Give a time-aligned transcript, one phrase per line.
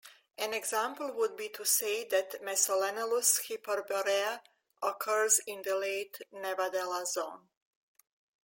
[0.39, 4.41] An example would be to say that "Mesolenellus hyperborea"
[4.81, 7.47] occurs in the late "Nevadella"-zone.